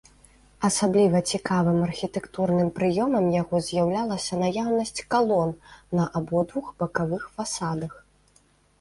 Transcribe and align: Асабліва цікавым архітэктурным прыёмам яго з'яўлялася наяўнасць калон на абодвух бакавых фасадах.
Асабліва 0.69 1.19
цікавым 1.33 1.77
архітэктурным 1.87 2.71
прыёмам 2.79 3.29
яго 3.41 3.55
з'яўлялася 3.67 4.41
наяўнасць 4.47 4.95
калон 5.15 5.49
на 6.01 6.11
абодвух 6.21 6.65
бакавых 6.85 7.33
фасадах. 7.39 7.93